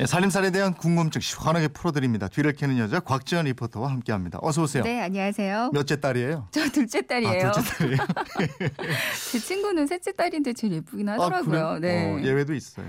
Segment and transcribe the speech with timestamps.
[0.00, 2.28] 예, 살림살이에 대한 궁금증 시원하게 풀어드립니다.
[2.28, 4.38] 뒤를 캐는 여자 곽지연 리포터와 함께합니다.
[4.42, 4.84] 어서 오세요.
[4.84, 5.70] 네, 안녕하세요.
[5.72, 6.46] 몇째 딸이에요?
[6.52, 7.48] 저 둘째 딸이에요.
[7.48, 7.98] 아, 둘째 딸이에요.
[9.32, 11.50] 제 친구는 셋째 딸인데 제일 예쁘긴 아, 하더라고요.
[11.50, 11.78] 그래요?
[11.80, 12.14] 네.
[12.14, 12.86] 어, 예외도 있어요.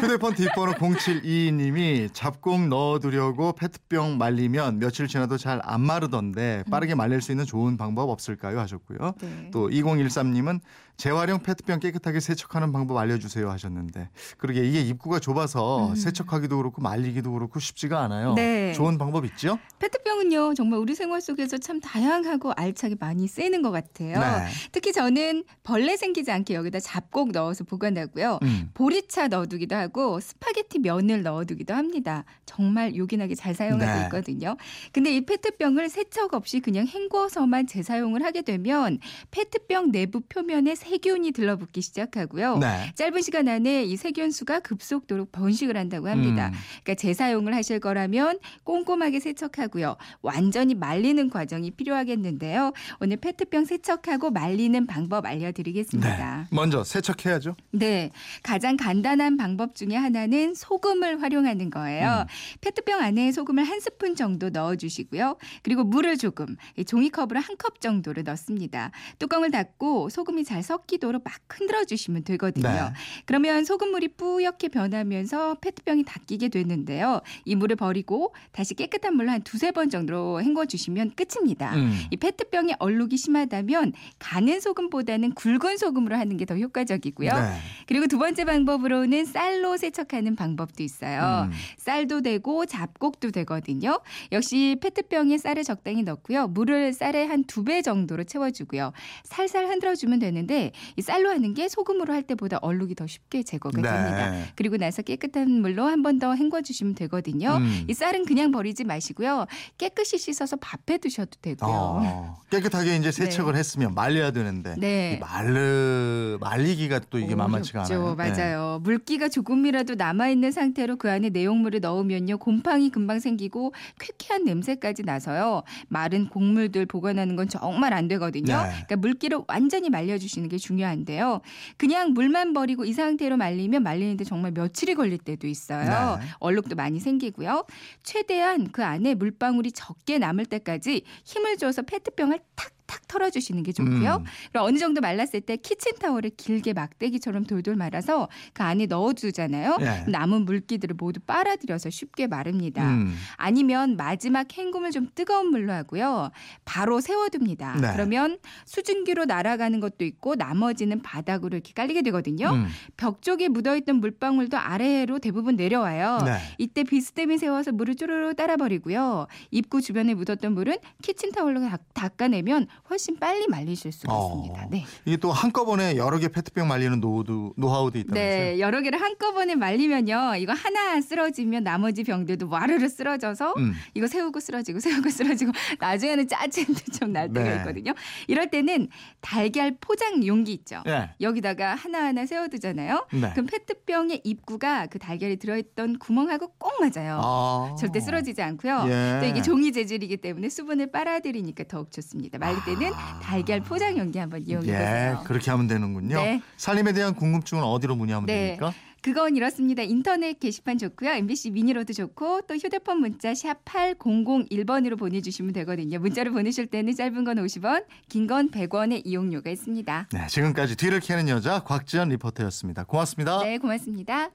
[0.00, 7.30] 휴대폰 뒷번호 0722님이 잡곡 넣어두려고 페트병 말리면 며칠 지나도 잘 안 마르던데 빠르게 말릴 수
[7.30, 8.58] 있는 좋은 방법 없을까요?
[8.58, 9.14] 하셨고요.
[9.20, 9.50] 네.
[9.52, 10.60] 또 2013님은
[10.96, 17.32] 재활용 페트병 깨끗하게 세척하는 방법 알려주세요 하셨는데 그러게 이게 입구가 좁아서 세척 하기도 그렇고 말리기도
[17.32, 18.30] 그렇고 쉽지가 않아요.
[18.30, 18.34] 음.
[18.34, 18.72] 네.
[18.74, 19.58] 좋은 방법 있죠?
[19.78, 24.20] 페트병은요, 정말 우리 생활 속에서 참 다양하고 알차게 많이 쓰이는 것 같아요.
[24.20, 24.46] 네.
[24.72, 28.38] 특히 저는 벌레 생기지 않게 여기다 잡곡 넣어서 보관하고요.
[28.42, 28.70] 음.
[28.74, 32.24] 보리차 넣어두기도 하고 스파게티 면을 넣어두기도 합니다.
[32.44, 34.04] 정말 요긴하게 잘 사용하고 네.
[34.04, 34.56] 있거든요.
[34.92, 38.98] 근데 이 페트병을 세척 없이 그냥 헹궈서만 재사용을 하게 되면
[39.30, 42.58] 페트병 내부 표면에 세균이 들러붙기 시작하고요.
[42.58, 42.92] 네.
[42.94, 46.48] 짧은 시간 안에 이 세균수가 급속도로 번식을 한다고 합니다.
[46.48, 46.58] 음.
[46.84, 49.96] 그러니까 재사용을 하실 거라면 꼼꼼하게 세척하고요.
[50.22, 52.72] 완전히 말리는 과정이 필요하겠는데요.
[53.00, 56.36] 오늘 페트병 세척하고 말리는 방법 알려드리겠습니다.
[56.42, 56.46] 네.
[56.50, 57.56] 먼저 세척해야죠.
[57.72, 58.10] 네.
[58.42, 62.26] 가장 간단한 방법 중에 하나는 소금을 활용하는 거예요.
[62.60, 65.38] 페트병 안에 소금을 한 스푼 정도 넣어주시고요.
[65.62, 68.90] 그리고 물을 조금, 이 종이컵으로 한 컵 정도를 넣습니다.
[69.20, 72.68] 뚜껑을 닫고 소금이 잘 섞이도록 막 흔들어 주시면 되거든요.
[72.68, 72.80] 네.
[73.24, 77.20] 그러면 소금물이 뿌옇게 변하면서 페트병이 닦이게 되는데요.
[77.44, 81.74] 이 물을 버리고 다시 깨끗한 물로 한 두세 번 정도로 헹궈 주시면 끝입니다.
[81.74, 81.92] 음.
[82.10, 87.32] 이 페트병에 얼룩이 심하다면 가는 소금보다는 굵은 소금으로 하는 게 더 효과적이고요.
[87.32, 87.56] 네.
[87.86, 91.48] 그리고 두 번째 방법으로는 쌀로 세척하는 방법도 있어요.
[91.48, 91.52] 음.
[91.78, 94.00] 쌀도 되고 잡곡도 되거든요.
[94.32, 96.48] 역시 페트병에 쌀을 적당히 넣고요.
[96.48, 98.92] 물을 쌀에 한두 배 정도로 채워주고요.
[99.24, 103.88] 살살 흔들어주면 되는데 이 쌀로 하는 게 소금으로 할 때보다 얼룩이 더 쉽게 제거가 네.
[103.88, 104.52] 됩니다.
[104.56, 107.56] 그리고 나서 깨끗한 물로 한 번 더 헹궈 주시면 되거든요.
[107.56, 107.84] 음.
[107.88, 109.46] 이 쌀은 그냥 버리지 마시고요.
[109.78, 111.70] 깨끗이 씻어서 밥해 두셔도 되고요.
[111.70, 115.14] 어, 깨끗하게 이제 세척을 했으면 말려야 되는데 네.
[115.16, 117.84] 이 말르 말리기가 또 이게 만만치가.
[117.84, 118.14] 않아요.
[118.16, 118.30] 네.
[118.30, 118.80] 맞아요.
[118.82, 125.62] 물기가 조금이라도 남아 있는 상태로 그 안에 내용물을 넣으면요 곰팡이 금방 생기고 쾌쾌한 냄새까지 나서요
[125.88, 128.56] 마른 곡물들 보관하는 건 정말 안 되거든요.
[128.56, 128.68] 네.
[128.70, 131.40] 그러니까 물기를 완전히 말려주시는 게 중요한데요.
[131.76, 135.71] 그냥 물만 버리고 이 상태로 말리면 말리는데 정말 며칠이 걸릴 때도 있어요.
[136.20, 136.26] 네.
[136.38, 137.64] 얼룩도 많이 생기고요.
[138.02, 144.16] 최대한 그 안에 물방울이 적게 남을 때까지 힘을 줘서 페트병을 탁 탁 털어주시는 게 좋고요.
[144.20, 144.24] 음.
[144.52, 149.78] 그리고 어느 정도 말랐을 때 키친타월을 길게 막대기처럼 돌돌 말아서 그 안에 넣어두잖아요.
[149.80, 150.10] 예.
[150.10, 152.86] 남은 물기들을 모두 빨아들여서 쉽게 마릅니다.
[152.86, 153.16] 음.
[153.36, 156.30] 아니면 마지막 헹굼을 좀 뜨거운 물로 하고요.
[156.66, 157.76] 바로 세워둡니다.
[157.80, 157.92] 네.
[157.94, 158.36] 그러면
[158.66, 162.50] 수증기로 날아가는 것도 있고 나머지는 바닥으로 이렇게 깔리게 되거든요.
[162.50, 162.66] 음.
[162.98, 166.18] 벽 쪽에 묻어있던 물방울도 아래로 대부분 내려와요.
[166.26, 166.36] 네.
[166.58, 169.28] 이때 비스듬히 세워서 물을 쪼르르 따라 버리고요.
[169.50, 174.26] 입구 주변에 묻었던 물은 키친타올로 닦- 닦아내면 훨씬 빨리 말리실 수가 어.
[174.26, 174.66] 있습니다.
[174.70, 174.84] 네.
[175.04, 178.14] 이게 또 한꺼번에 여러 개 페트병 말리는 노하우도, 노하우도 있다면서요?
[178.14, 180.34] 네, 여러 개를 한꺼번에 말리면요.
[180.38, 183.72] 이거 하나 쓰러지면 나머지 병들도 와르르 쓰러져서 음.
[183.94, 187.56] 이거 세우고 쓰러지고 세우고 쓰러지고 나중에는 짜증도 좀 날 때가 네.
[187.58, 187.92] 있거든요.
[188.26, 188.88] 이럴 때는
[189.20, 190.82] 달걀 포장 용기 있죠.
[190.86, 191.10] 예.
[191.20, 193.06] 여기다가 하나하나 세워두잖아요.
[193.12, 193.30] 네.
[193.32, 197.20] 그럼 페트병의 입구가 그 달걀이 들어있던 구멍하고 꼭 맞아요.
[197.22, 197.74] 아.
[197.78, 198.84] 절대 쓰러지지 않고요.
[198.88, 199.18] 예.
[199.20, 202.38] 또 이게 종이 재질이기 때문에 수분을 빨아들이니까 더욱 좋습니다.
[202.38, 203.20] 말릴 때는 아.
[203.20, 205.22] 달걀 포장 용기 한번 이용해 예, 보세요.
[205.26, 206.16] 그렇게 하면 되는군요.
[206.16, 206.40] 네.
[206.56, 208.56] 살림에 대한 궁금증은 어디로 문의하면 네.
[208.56, 208.72] 됩니까?
[209.02, 209.82] 그건 이렇습니다.
[209.82, 211.10] 인터넷 게시판 좋고요.
[211.10, 215.98] MBC 미니로도 좋고 또 휴대폰 문자 샵 8001번으로 보내주시면 되거든요.
[215.98, 220.08] 문자로 보내실 때는 짧은 건 50원, 긴 건 100원의 이용료가 있습니다.
[220.12, 222.84] 네, 지금까지 뒤를 캐는 여자 곽지연 리포터였습니다.
[222.84, 223.42] 고맙습니다.
[223.42, 224.30] 네, 고맙습니다.